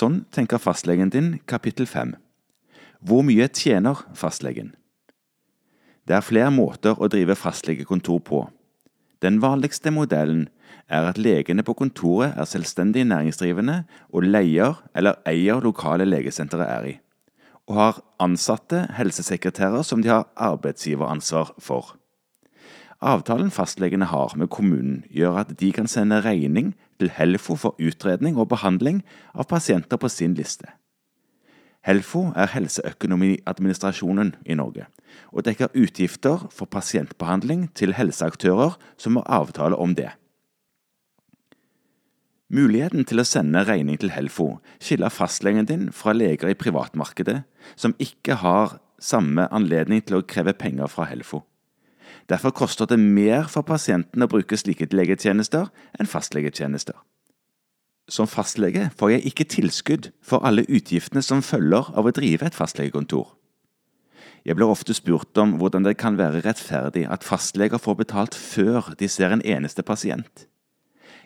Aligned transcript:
Sånn 0.00 0.22
tenker 0.32 0.60
fastlegen 0.62 1.10
din, 1.12 1.34
kapittel 1.50 1.84
5. 1.84 2.14
Hvor 3.04 3.24
mye 3.26 3.48
tjener 3.52 3.98
fastlegen? 4.16 4.70
Det 6.08 6.14
er 6.16 6.24
flere 6.24 6.52
måter 6.54 6.96
å 6.96 7.08
drive 7.12 7.36
fastlegekontor 7.36 8.22
på. 8.24 8.40
Den 9.20 9.42
vanligste 9.42 9.92
modellen 9.92 10.46
er 10.88 11.10
at 11.10 11.20
legene 11.20 11.64
på 11.66 11.74
kontoret 11.76 12.32
er 12.32 12.48
selvstendig 12.48 13.04
næringsdrivende 13.10 13.82
og 14.08 14.24
leier 14.24 14.80
eller 14.96 15.20
eier 15.28 15.60
lokale 15.60 16.08
legesenteret 16.08 16.70
er 16.78 16.88
i, 16.94 16.96
og 17.68 17.76
har 17.76 18.00
ansatte 18.24 18.86
helsesekretærer 18.96 19.84
som 19.84 20.00
de 20.00 20.14
har 20.14 20.30
arbeidsgiveransvar 20.48 21.52
for. 21.60 21.92
Avtalen 23.00 23.48
fastlegene 23.50 24.10
har 24.10 24.34
med 24.36 24.50
kommunen, 24.52 25.04
gjør 25.08 25.38
at 25.40 25.54
de 25.60 25.70
kan 25.72 25.88
sende 25.88 26.20
regning 26.20 26.74
til 27.00 27.08
Helfo 27.16 27.56
for 27.56 27.78
utredning 27.80 28.36
og 28.36 28.50
behandling 28.52 29.00
av 29.32 29.48
pasienter 29.48 29.96
på 29.96 30.08
sin 30.12 30.34
liste. 30.36 30.68
Helfo 31.80 32.26
er 32.36 32.50
helseøkonomiadministrasjonen 32.52 34.34
i 34.44 34.54
Norge, 34.54 34.84
og 35.32 35.46
dekker 35.46 35.72
utgifter 35.72 36.44
for 36.52 36.68
pasientbehandling 36.68 37.70
til 37.72 37.96
helseaktører 37.96 38.76
som 39.00 39.16
har 39.16 39.30
avtale 39.40 39.80
om 39.80 39.96
det. 39.96 40.10
Muligheten 42.52 43.06
til 43.06 43.22
å 43.22 43.24
sende 43.24 43.62
regning 43.64 43.96
til 44.02 44.12
Helfo 44.12 44.58
skiller 44.82 45.08
fastlegen 45.14 45.68
din 45.70 45.88
fra 45.94 46.12
leger 46.12 46.50
i 46.50 46.58
privatmarkedet 46.58 47.44
som 47.78 47.94
ikke 48.02 48.42
har 48.42 48.76
samme 49.00 49.46
anledning 49.54 50.02
til 50.04 50.18
å 50.18 50.26
kreve 50.26 50.52
penger 50.52 50.90
fra 50.90 51.06
Helfo. 51.08 51.46
Derfor 52.28 52.54
koster 52.54 52.86
det 52.86 52.98
mer 53.00 53.48
for 53.50 53.66
pasienten 53.66 54.22
å 54.22 54.28
bruke 54.30 54.58
slike 54.58 54.88
legetjenester 54.94 55.70
enn 55.98 56.10
fastlegetjenester. 56.10 56.94
Som 58.10 58.26
fastlege 58.26 58.88
får 58.98 59.12
jeg 59.14 59.26
ikke 59.30 59.46
tilskudd 59.54 60.10
for 60.26 60.42
alle 60.46 60.66
utgiftene 60.66 61.22
som 61.22 61.44
følger 61.46 61.92
av 61.94 62.08
å 62.08 62.14
drive 62.14 62.48
et 62.48 62.56
fastlegekontor. 62.58 63.28
Jeg 64.44 64.56
blir 64.56 64.72
ofte 64.72 64.94
spurt 64.96 65.36
om 65.38 65.58
hvordan 65.60 65.84
det 65.84 65.98
kan 66.00 66.16
være 66.18 66.42
rettferdig 66.46 67.04
at 67.12 67.26
fastleger 67.26 67.78
får 67.78 67.98
betalt 68.00 68.34
før 68.34 68.94
de 68.98 69.08
ser 69.08 69.34
en 69.34 69.44
eneste 69.44 69.84
pasient. 69.86 70.46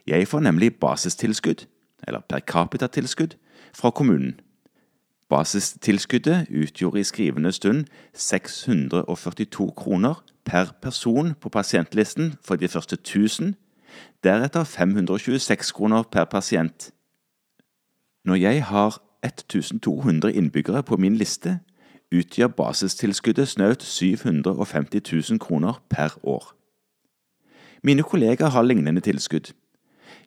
Jeg 0.07 0.29
får 0.29 0.43
nemlig 0.45 0.75
basistilskudd, 0.83 1.65
eller 2.09 2.25
per 2.29 2.43
capita-tilskudd, 2.45 3.39
fra 3.73 3.91
kommunen. 3.91 4.41
Basistilskuddet 5.29 6.47
utgjorde 6.51 7.01
i 7.01 7.05
skrivende 7.05 7.53
stund 7.53 7.85
642 8.15 9.71
kroner 9.77 10.25
per 10.45 10.73
person 10.83 11.35
på 11.35 11.49
pasientlisten 11.49 12.35
for 12.45 12.57
de 12.57 12.69
første 12.69 12.97
1000, 12.97 13.55
deretter 14.25 14.65
526 14.65 15.73
kroner 15.73 16.03
per 16.03 16.25
pasient. 16.25 16.91
Når 18.25 18.35
jeg 18.35 18.65
har 18.65 19.03
1200 19.23 20.33
innbyggere 20.33 20.83
på 20.83 20.97
min 20.97 21.17
liste, 21.17 21.59
utgjør 22.13 22.47
basistilskuddet 22.47 23.49
snaut 23.49 23.83
750 23.83 25.01
000 25.31 25.39
kroner 25.39 25.83
per 25.91 26.19
år. 26.23 26.55
Mine 27.83 28.03
kollegaer 28.03 28.49
har 28.49 28.63
lignende 28.63 29.01
tilskudd. 29.01 29.53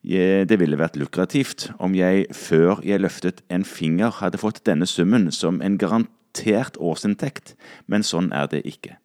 Det 0.04 0.60
ville 0.60 0.78
vært 0.78 0.96
lukrativt 1.00 1.72
om 1.80 1.96
jeg 1.98 2.28
før 2.36 2.84
jeg 2.86 3.02
løftet 3.02 3.42
en 3.50 3.66
finger 3.66 4.14
hadde 4.22 4.38
fått 4.38 4.64
denne 4.66 4.86
summen 4.86 5.32
som 5.32 5.62
en 5.62 5.78
garantert 5.78 6.78
årsinntekt, 6.78 7.56
men 7.88 8.04
sånn 8.04 8.32
er 8.32 8.48
det 8.52 8.64
ikke. 8.66 8.98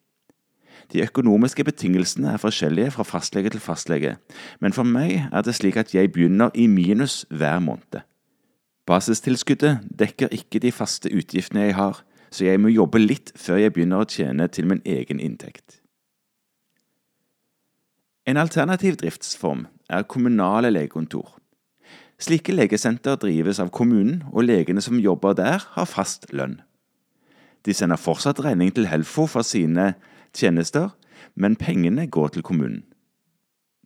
De 0.92 1.00
økonomiske 1.02 1.64
betingelsene 1.64 2.34
er 2.34 2.40
forskjellige 2.42 2.92
fra 2.92 3.04
fastlege 3.08 3.54
til 3.54 3.62
fastlege, 3.64 4.16
men 4.60 4.74
for 4.76 4.84
meg 4.84 5.28
er 5.32 5.44
det 5.44 5.54
slik 5.56 5.78
at 5.80 5.94
jeg 5.94 6.12
begynner 6.12 6.52
i 6.54 6.66
minus 6.68 7.22
hver 7.30 7.62
måned. 7.64 8.02
Basistilskuddet 8.86 9.86
dekker 9.98 10.32
ikke 10.34 10.60
de 10.60 10.72
faste 10.74 11.08
utgiftene 11.08 11.68
jeg 11.68 11.76
har, 11.78 12.02
så 12.32 12.44
jeg 12.44 12.60
må 12.60 12.72
jobbe 12.72 13.00
litt 13.00 13.32
før 13.38 13.60
jeg 13.62 13.72
begynner 13.72 14.02
å 14.02 14.08
tjene 14.08 14.48
til 14.52 14.68
min 14.68 14.82
egen 14.84 15.20
inntekt. 15.20 15.78
En 18.26 18.38
alternativ 18.38 19.00
driftsform 19.00 19.66
er 19.92 20.08
kommunale 20.08 20.72
legekontor. 20.72 21.36
Slike 22.22 22.54
legesenter 22.54 23.16
drives 23.18 23.58
av 23.62 23.72
kommunen, 23.74 24.22
og 24.32 24.46
legene 24.46 24.82
som 24.84 25.00
jobber 25.02 25.34
der, 25.38 25.64
har 25.74 25.88
fast 25.90 26.28
lønn. 26.32 26.60
De 27.66 27.74
sender 27.74 27.98
fortsatt 27.98 28.40
regning 28.42 28.72
til 28.74 28.88
Helfo 28.90 29.26
for 29.30 29.46
sine 29.46 29.92
tjenester, 30.34 30.92
men 31.34 31.56
pengene 31.58 32.06
går 32.06 32.34
til 32.34 32.46
kommunen. 32.46 32.82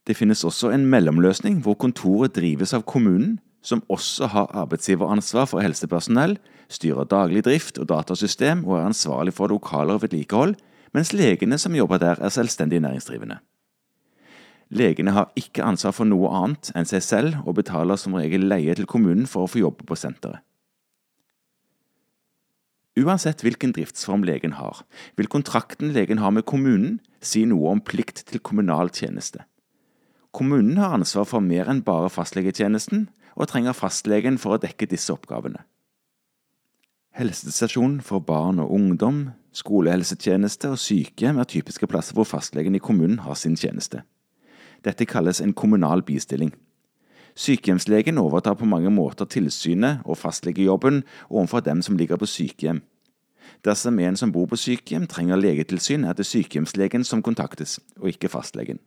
Det 0.06 0.17
finnes 0.17 0.44
også 0.44 0.71
en 0.71 0.87
mellomløsning 0.87 1.59
hvor 1.65 1.75
kontoret 1.75 2.37
drives 2.37 2.75
av 2.77 2.84
kommunen, 2.87 3.41
som 3.67 3.83
også 3.91 4.28
har 4.31 4.53
arbeidsgiveransvar 4.55 5.49
for 5.50 5.65
helsepersonell, 5.65 6.37
styrer 6.71 7.09
daglig 7.11 7.43
drift 7.47 7.81
og 7.83 7.88
datasystem 7.91 8.62
og 8.65 8.78
er 8.78 8.87
ansvarlig 8.93 9.34
for 9.34 9.50
lokaler 9.50 9.99
og 9.99 10.05
vedlikehold, 10.05 10.55
mens 10.94 11.12
legene 11.12 11.59
som 11.59 11.75
jobber 11.75 11.99
der, 11.99 12.21
er 12.23 12.31
selvstendig 12.31 12.81
næringsdrivende. 12.84 13.41
Legene 14.75 15.15
har 15.15 15.31
ikke 15.38 15.65
ansvar 15.65 15.94
for 15.94 16.09
noe 16.09 16.31
annet 16.34 16.72
enn 16.75 16.88
seg 16.88 17.04
selv 17.06 17.47
og 17.47 17.59
betaler 17.60 17.99
som 18.00 18.16
regel 18.19 18.49
leie 18.50 18.75
til 18.75 18.88
kommunen 18.91 19.28
for 19.31 19.47
å 19.47 19.50
få 19.50 19.62
jobbe 19.62 19.87
på 19.87 19.99
senteret. 19.99 20.43
Uansett 22.97 23.43
hvilken 23.44 23.75
driftsform 23.76 24.25
legen 24.25 24.56
har, 24.56 24.81
vil 25.21 25.28
kontrakten 25.28 25.93
legen 25.93 26.22
har 26.22 26.32
med 26.32 26.47
kommunen 26.49 26.97
si 27.21 27.44
noe 27.44 27.75
om 27.75 27.82
plikt 27.84 28.25
til 28.31 28.41
kommunal 28.41 28.88
tjeneste. 28.88 29.44
Kommunen 30.32 30.81
har 30.81 30.97
ansvar 30.97 31.28
for 31.28 31.44
mer 31.44 31.69
enn 31.69 31.84
bare 31.84 32.09
fastlegetjenesten, 32.12 33.06
og 33.37 33.50
trenger 33.50 33.76
fastlegen 33.76 34.38
for 34.41 34.56
å 34.56 34.60
dekke 34.60 34.88
disse 34.88 35.12
oppgavene. 35.12 35.60
Helsestasjon 37.16 38.00
for 38.05 38.25
barn 38.25 38.62
og 38.65 38.72
ungdom, 38.72 39.21
skolehelsetjeneste 39.56 40.72
og 40.72 40.81
sykehjem 40.81 41.41
er 41.41 41.49
typiske 41.49 41.88
plasser 41.88 42.16
hvor 42.16 42.28
fastlegen 42.28 42.76
i 42.76 42.81
kommunen 42.81 43.22
har 43.25 43.37
sin 43.37 43.56
tjeneste. 43.60 44.03
Dette 44.84 45.06
kalles 45.06 45.41
en 45.41 45.54
kommunal 45.54 46.03
bistilling. 46.03 46.53
Sykehjemslegen 47.37 48.19
overtar 48.19 48.54
på 48.54 48.64
mange 48.64 48.91
måter 48.91 49.28
tilsynet 49.28 50.00
og 50.04 50.16
fastlegejobben 50.16 51.03
overfor 51.28 51.60
dem 51.60 51.82
som 51.82 51.97
ligger 51.97 52.16
på 52.16 52.26
sykehjem. 52.26 52.82
Dersom 53.64 53.98
en 53.98 54.16
som 54.16 54.32
bor 54.32 54.47
på 54.47 54.56
sykehjem 54.56 55.06
trenger 55.06 55.37
legetilsyn, 55.37 56.04
er 56.04 56.12
det 56.12 56.26
sykehjemslegen 56.26 57.04
som 57.04 57.22
kontaktes, 57.22 57.78
og 58.00 58.09
ikke 58.09 58.28
fastlegen. 58.32 58.78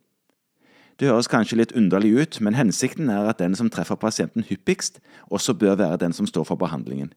Det 1.00 1.08
høres 1.08 1.30
kanskje 1.32 1.56
litt 1.56 1.72
underlig 1.72 2.10
ut, 2.20 2.40
men 2.44 2.58
hensikten 2.58 3.08
er 3.08 3.30
at 3.30 3.38
den 3.40 3.54
som 3.56 3.70
treffer 3.72 3.96
pasienten 3.96 4.44
hyppigst, 4.44 5.00
også 5.30 5.54
bør 5.54 5.78
være 5.80 5.96
den 6.02 6.12
som 6.12 6.26
står 6.26 6.44
for 6.44 6.60
behandlingen. 6.60 7.14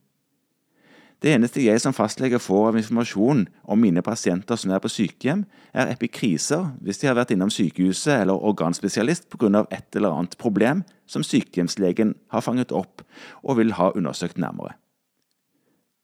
Det 1.24 1.32
eneste 1.32 1.62
jeg 1.64 1.80
som 1.80 1.96
fastlege 1.96 2.36
får 2.44 2.66
av 2.68 2.78
informasjon 2.82 3.46
om 3.72 3.80
mine 3.80 4.02
pasienter 4.04 4.60
som 4.60 4.74
er 4.76 4.82
på 4.84 4.90
sykehjem, 4.92 5.46
er 5.72 5.94
epikriser 5.94 6.74
hvis 6.84 6.98
de 7.00 7.08
har 7.08 7.16
vært 7.16 7.30
innom 7.32 7.52
sykehuset 7.54 8.18
eller 8.18 8.44
organspesialist 8.44 9.30
pga. 9.32 9.64
et 9.72 9.96
eller 9.96 10.12
annet 10.12 10.38
problem 10.38 10.84
som 11.08 11.24
sykehjemslegen 11.24 12.16
har 12.28 12.42
fanget 12.42 12.74
opp 12.76 13.06
og 13.42 13.58
vil 13.58 13.72
ha 13.80 13.94
undersøkt 13.96 14.38
nærmere. 14.38 14.76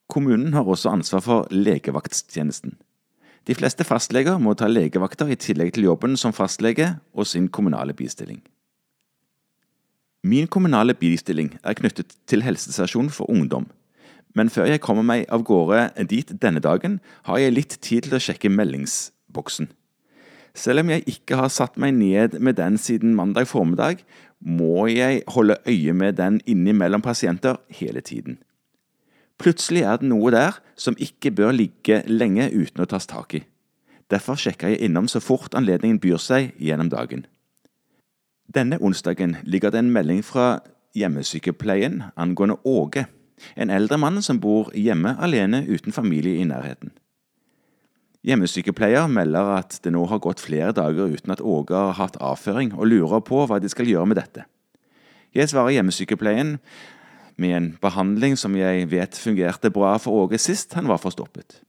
Kommunen 0.08 0.54
har 0.54 0.64
også 0.64 0.90
ansvar 0.90 1.20
for 1.20 1.48
legevakttjenesten. 1.52 2.78
De 3.46 3.56
fleste 3.56 3.84
fastleger 3.84 4.40
må 4.40 4.54
ta 4.54 4.68
legevakter 4.68 5.28
i 5.28 5.36
tillegg 5.36 5.74
til 5.74 5.84
jobben 5.84 6.16
som 6.16 6.32
fastlege 6.32 6.96
og 7.14 7.28
sin 7.28 7.50
kommunale 7.50 7.94
bistilling. 7.94 8.40
Min 10.24 10.48
kommunale 10.48 10.94
bistilling 10.94 11.60
er 11.64 11.74
knyttet 11.74 12.16
til 12.26 12.42
helsestasjon 12.42 13.10
for 13.10 13.30
ungdom 13.30 13.68
men 14.36 14.50
før 14.54 14.70
jeg 14.70 14.82
kommer 14.84 15.06
meg 15.06 15.26
av 15.34 15.44
gårde 15.48 16.06
dit 16.10 16.32
denne 16.42 16.62
dagen, 16.62 17.00
har 17.26 17.40
jeg 17.42 17.56
litt 17.56 17.78
tid 17.82 18.06
til 18.08 18.18
å 18.18 18.22
sjekke 18.22 18.52
meldingsboksen. 18.54 19.72
Selv 20.54 20.84
om 20.84 20.92
jeg 20.92 21.06
ikke 21.08 21.38
har 21.40 21.52
satt 21.54 21.78
meg 21.78 21.96
ned 21.98 22.40
med 22.40 22.58
den 22.58 22.78
siden 22.78 23.16
mandag 23.16 23.48
formiddag, 23.48 24.04
må 24.40 24.88
jeg 24.90 25.24
holde 25.36 25.60
øye 25.68 25.94
med 25.94 26.18
den 26.18 26.40
innimellom 26.46 27.02
pasienter 27.02 27.60
hele 27.70 28.02
tiden. 28.02 28.40
Plutselig 29.40 29.86
er 29.88 30.00
det 30.00 30.10
noe 30.10 30.32
der 30.36 30.58
som 30.76 30.98
ikke 31.00 31.32
bør 31.32 31.54
ligge 31.56 32.02
lenge 32.08 32.50
uten 32.52 32.84
å 32.84 32.90
tas 32.90 33.08
tak 33.08 33.38
i. 33.40 33.44
Derfor 34.12 34.40
sjekker 34.40 34.74
jeg 34.74 34.90
innom 34.90 35.08
så 35.08 35.22
fort 35.22 35.56
anledningen 35.56 36.00
byr 36.02 36.20
seg 36.20 36.56
gjennom 36.58 36.90
dagen. 36.92 37.26
Denne 38.50 38.80
onsdagen 38.82 39.38
ligger 39.46 39.72
det 39.72 39.84
en 39.84 39.94
melding 39.94 40.24
fra 40.26 40.60
hjemmesykepleien 40.98 42.02
angående 42.18 42.58
Åge. 42.66 43.06
En 43.56 43.70
eldre 43.74 43.98
mann 44.02 44.22
som 44.26 44.40
bor 44.42 44.72
hjemme 44.76 45.16
alene 45.20 45.64
uten 45.68 45.96
familie 45.96 46.42
i 46.42 46.48
nærheten. 46.48 46.92
Hjemmesykepleier 48.28 49.08
melder 49.08 49.54
at 49.56 49.78
det 49.84 49.94
nå 49.96 50.04
har 50.12 50.20
gått 50.20 50.42
flere 50.44 50.74
dager 50.76 51.08
uten 51.08 51.32
at 51.32 51.42
Åge 51.42 51.76
har 51.76 51.96
hatt 51.96 52.20
avføring, 52.20 52.74
og 52.76 52.90
lurer 52.92 53.24
på 53.24 53.46
hva 53.48 53.62
de 53.64 53.72
skal 53.72 53.88
gjøre 53.88 54.10
med 54.12 54.20
dette. 54.20 54.44
Jeg 55.36 55.52
svarer 55.52 55.78
hjemmesykepleien 55.78 56.58
med 57.40 57.56
en 57.56 57.72
behandling 57.80 58.36
som 58.38 58.58
jeg 58.60 58.90
vet 58.92 59.16
fungerte 59.16 59.72
bra 59.72 59.96
for 60.02 60.26
Åge 60.26 60.40
sist 60.42 60.76
han 60.76 60.90
var 60.92 61.00
forstoppet. 61.00 61.62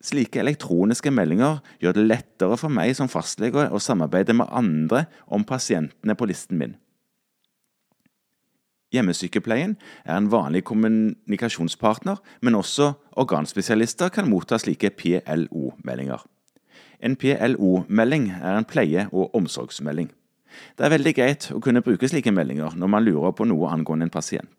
Slike 0.00 0.40
elektroniske 0.40 1.12
meldinger 1.12 1.58
gjør 1.82 1.98
det 1.98 2.06
lettere 2.06 2.56
for 2.56 2.72
meg 2.72 2.94
som 2.96 3.10
fastlege 3.12 3.66
å 3.68 3.82
samarbeide 3.82 4.32
med 4.38 4.48
andre 4.48 5.04
om 5.28 5.44
pasientene 5.44 6.16
på 6.16 6.30
listen 6.30 6.56
min. 6.56 6.78
Hjemmesykepleien 8.90 9.76
er 10.04 10.16
en 10.16 10.30
vanlig 10.32 10.64
kommunikasjonspartner, 10.66 12.18
men 12.42 12.58
også 12.58 12.92
organspesialister 13.12 14.10
kan 14.10 14.28
motta 14.28 14.58
slike 14.58 14.90
PLO-meldinger. 14.98 16.24
En 17.00 17.16
PLO-melding 17.16 18.32
er 18.42 18.56
en 18.58 18.64
pleie- 18.64 19.08
og 19.12 19.34
omsorgsmelding. 19.34 20.10
Det 20.78 20.84
er 20.84 20.90
veldig 20.90 21.14
greit 21.14 21.50
å 21.54 21.60
kunne 21.62 21.82
bruke 21.86 22.08
slike 22.10 22.32
meldinger 22.34 22.74
når 22.76 22.90
man 22.90 23.06
lurer 23.06 23.32
på 23.32 23.46
noe 23.46 23.70
angående 23.70 24.08
en 24.08 24.10
pasient. 24.10 24.50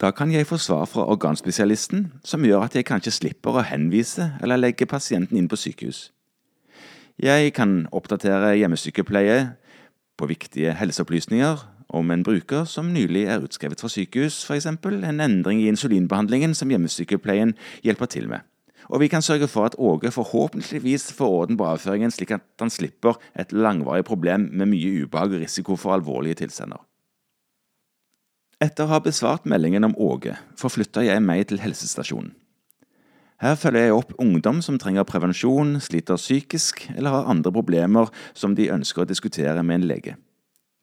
Da 0.00 0.10
kan 0.16 0.32
jeg 0.32 0.46
få 0.46 0.56
svar 0.56 0.86
fra 0.88 1.04
organspesialisten, 1.12 2.12
som 2.24 2.44
gjør 2.44 2.64
at 2.64 2.76
jeg 2.76 2.86
kanskje 2.88 3.12
slipper 3.12 3.56
å 3.56 3.64
henvise 3.64 4.30
eller 4.40 4.60
legge 4.60 4.88
pasienten 4.88 5.36
inn 5.36 5.48
på 5.48 5.58
sykehus. 5.60 6.10
Jeg 7.20 7.52
kan 7.52 7.84
oppdatere 7.92 8.54
hjemmesykepleie 8.56 9.50
på 10.16 10.28
viktige 10.28 10.72
helseopplysninger 10.72 11.79
om 11.90 12.10
en 12.10 12.22
bruker 12.26 12.64
som 12.70 12.92
nylig 12.94 13.26
er 13.26 13.42
utskrevet 13.44 13.80
fra 13.82 13.90
sykehus, 13.90 14.44
f.eks. 14.46 14.66
en 14.66 15.20
endring 15.20 15.60
i 15.62 15.68
insulinbehandlingen 15.70 16.54
som 16.54 16.70
hjemmesykepleien 16.70 17.56
hjelper 17.82 18.10
til 18.10 18.28
med. 18.30 18.46
Og 18.90 19.02
vi 19.02 19.08
kan 19.12 19.22
sørge 19.22 19.46
for 19.48 19.68
at 19.68 19.76
Åge 19.78 20.10
forhåpentligvis 20.10 21.12
får 21.14 21.34
orden 21.40 21.58
på 21.58 21.66
avføringen, 21.66 22.10
slik 22.10 22.32
at 22.34 22.46
han 22.58 22.70
slipper 22.70 23.18
et 23.38 23.52
langvarig 23.52 24.04
problem 24.04 24.48
med 24.52 24.72
mye 24.72 25.04
ubehag 25.04 25.34
og 25.34 25.42
risiko 25.44 25.76
for 25.76 25.94
alvorlige 25.94 26.42
tilstander. 26.42 26.80
Etter 28.60 28.84
å 28.84 28.92
ha 28.92 29.00
besvart 29.00 29.46
meldingen 29.48 29.86
om 29.86 29.96
Åge, 29.96 30.34
forflytter 30.58 31.06
jeg 31.06 31.22
meg 31.24 31.46
til 31.48 31.62
helsestasjonen. 31.62 32.34
Her 33.40 33.54
følger 33.56 33.86
jeg 33.86 33.94
opp 33.96 34.10
ungdom 34.20 34.58
som 34.60 34.76
trenger 34.76 35.06
prevensjon, 35.08 35.78
sliter 35.80 36.18
psykisk 36.20 36.82
eller 36.92 37.14
har 37.14 37.30
andre 37.32 37.52
problemer 37.54 38.10
som 38.36 38.52
de 38.52 38.68
ønsker 38.68 39.06
å 39.06 39.08
diskutere 39.08 39.62
med 39.64 39.80
en 39.80 39.86
lege. 39.88 40.16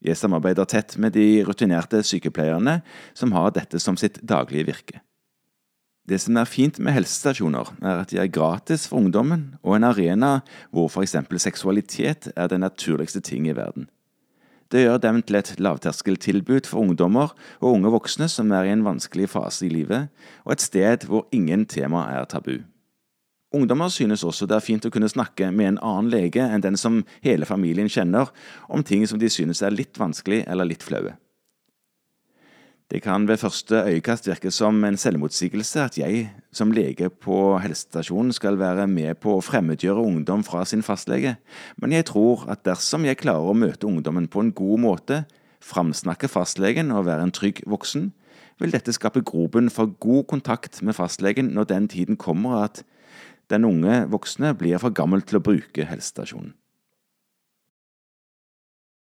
Jeg 0.05 0.17
samarbeider 0.19 0.67
tett 0.69 0.93
med 1.01 1.15
de 1.17 1.41
rutinerte 1.47 2.03
sykepleierne 2.05 2.81
som 3.17 3.33
har 3.33 3.53
dette 3.55 3.79
som 3.81 3.97
sitt 3.97 4.19
daglige 4.21 4.67
virke. 4.69 5.01
Det 6.07 6.21
som 6.23 6.37
er 6.39 6.47
fint 6.47 6.77
med 6.79 6.95
helsestasjoner, 6.95 7.73
er 7.83 8.03
at 8.05 8.13
de 8.13 8.21
er 8.21 8.31
gratis 8.31 8.85
for 8.87 9.01
ungdommen, 9.01 9.57
og 9.59 9.75
en 9.75 9.87
arena 9.89 10.37
hvor 10.71 10.87
for 10.87 11.03
eksempel 11.03 11.41
seksualitet 11.41 12.29
er 12.35 12.47
det 12.47 12.61
naturligste 12.63 13.19
ting 13.19 13.49
i 13.49 13.55
verden. 13.57 13.89
Det 14.71 14.85
gjør 14.85 15.01
dem 15.03 15.19
til 15.23 15.39
et 15.39 15.53
lavterskeltilbud 15.59 16.67
for 16.67 16.83
ungdommer 16.83 17.33
og 17.59 17.73
unge 17.73 17.91
voksne 17.91 18.27
som 18.31 18.51
er 18.55 18.67
i 18.67 18.71
en 18.75 18.85
vanskelig 18.87 19.29
fase 19.31 19.67
i 19.67 19.71
livet, 19.71 20.07
og 20.45 20.55
et 20.55 20.63
sted 20.63 21.07
hvor 21.07 21.27
ingen 21.31 21.65
tema 21.65 22.05
er 22.11 22.27
tabu. 22.27 22.61
Ungdommer 23.57 23.89
synes 23.89 24.23
også 24.23 24.45
det 24.45 24.57
er 24.57 24.65
fint 24.65 24.85
å 24.85 24.91
kunne 24.93 25.09
snakke 25.09 25.49
med 25.51 25.73
en 25.73 25.79
annen 25.81 26.11
lege 26.13 26.43
enn 26.45 26.61
den 26.61 26.77
som 26.77 27.01
hele 27.25 27.47
familien 27.49 27.89
kjenner, 27.89 28.29
om 28.69 28.83
ting 28.85 29.07
som 29.09 29.17
de 29.17 29.29
synes 29.33 29.63
er 29.65 29.73
litt 29.73 29.97
vanskelig 29.97 30.43
eller 30.45 30.69
litt 30.69 30.85
flaue. 30.85 31.15
Det 32.87 33.01
kan 33.03 33.25
ved 33.27 33.41
første 33.41 33.81
øyekast 33.83 34.29
virke 34.29 34.51
som 34.51 34.77
en 34.87 34.95
selvmotsigelse 34.97 35.81
at 35.83 35.97
jeg 35.99 36.29
som 36.55 36.69
lege 36.71 37.09
på 37.09 37.57
helsestasjonen 37.59 38.31
skal 38.31 38.55
være 38.61 38.85
med 38.87 39.17
på 39.19 39.33
å 39.35 39.43
fremmedgjøre 39.43 40.05
ungdom 40.05 40.45
fra 40.47 40.63
sin 40.65 40.85
fastlege, 40.85 41.33
men 41.81 41.91
jeg 41.91 42.07
tror 42.13 42.45
at 42.47 42.63
dersom 42.63 43.03
jeg 43.03 43.19
klarer 43.19 43.51
å 43.51 43.57
møte 43.57 43.89
ungdommen 43.89 44.29
på 44.31 44.45
en 44.45 44.53
god 44.55 44.83
måte, 44.85 45.19
framsnakke 45.59 46.29
fastlegen 46.31 46.93
og 46.95 47.09
være 47.09 47.27
en 47.27 47.35
trygg 47.35 47.59
voksen, 47.67 48.13
vil 48.61 48.71
dette 48.71 48.95
skape 48.95 49.25
grobunn 49.27 49.67
for 49.73 49.91
god 49.99 50.23
kontakt 50.31 50.79
med 50.79 50.95
fastlegen 50.95 51.51
når 51.57 51.67
den 51.73 51.91
tiden 51.91 52.15
kommer 52.15 52.61
at 52.63 52.85
den 53.51 53.67
unge 53.67 54.03
voksne 54.11 54.53
blir 54.59 54.81
for 54.83 54.95
gammel 54.95 55.23
til 55.23 55.39
å 55.39 55.43
bruke 55.43 55.87
helsestasjonen. 55.87 56.53